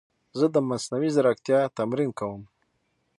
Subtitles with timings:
[0.39, 2.41] زه د مصنوعي ځیرکتیا تمرین کوم.